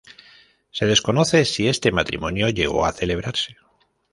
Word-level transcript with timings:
Se 0.71 0.87
desconoce 0.87 1.45
si 1.45 1.67
este 1.67 1.91
matrimonio 1.91 2.49
llegó 2.49 2.87
a 2.87 2.91
celebrarse. 2.91 3.55